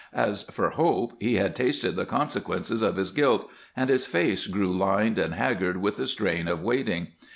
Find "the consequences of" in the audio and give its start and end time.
1.91-2.95